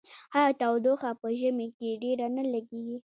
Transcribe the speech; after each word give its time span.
آیا 0.35 0.49
تودوخه 0.59 1.11
په 1.21 1.27
ژمي 1.39 1.67
کې 1.77 1.99
ډیره 2.01 2.27
نه 2.37 2.43
لګیږي؟ 2.53 2.97